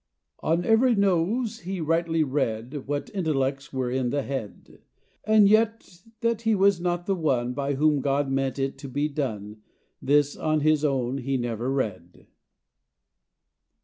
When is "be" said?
8.89-9.07